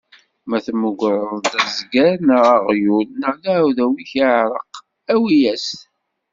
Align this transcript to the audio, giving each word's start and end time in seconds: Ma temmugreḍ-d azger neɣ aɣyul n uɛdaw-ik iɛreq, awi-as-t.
Ma 0.49 0.57
temmugreḍ-d 0.65 1.45
azger 1.63 2.13
neɣ 2.27 2.43
aɣyul 2.55 3.07
n 3.19 3.27
uɛdaw-ik 3.29 4.11
iɛreq, 4.21 4.73
awi-as-t. 5.13 5.77